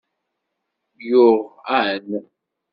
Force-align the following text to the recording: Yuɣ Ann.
Yuɣ 1.09 1.37
Ann. 1.79 2.09